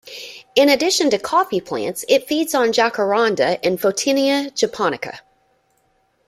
[0.55, 5.19] In addition to coffee plants it feeds on jacaranda and "Photinia japonica".